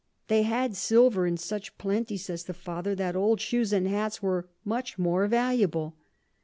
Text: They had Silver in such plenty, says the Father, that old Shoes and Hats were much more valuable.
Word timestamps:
They 0.29 0.41
had 0.41 0.75
Silver 0.75 1.27
in 1.27 1.37
such 1.37 1.77
plenty, 1.77 2.17
says 2.17 2.45
the 2.45 2.55
Father, 2.55 2.95
that 2.95 3.15
old 3.15 3.39
Shoes 3.39 3.71
and 3.71 3.87
Hats 3.87 4.19
were 4.19 4.49
much 4.65 4.97
more 4.97 5.27
valuable. 5.27 5.93